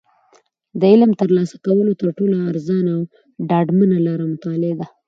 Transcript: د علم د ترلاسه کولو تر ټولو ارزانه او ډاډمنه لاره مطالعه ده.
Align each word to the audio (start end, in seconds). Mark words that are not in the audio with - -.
د 0.79 0.81
علم 0.91 1.11
د 1.13 1.19
ترلاسه 1.21 1.55
کولو 1.65 1.91
تر 1.99 2.07
ټولو 2.17 2.35
ارزانه 2.49 2.91
او 2.97 3.01
ډاډمنه 3.49 3.97
لاره 4.05 4.25
مطالعه 4.33 4.75
ده. 4.79 4.87